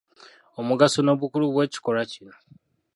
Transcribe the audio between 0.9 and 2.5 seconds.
n'obukulu bw'ekikolwa kino.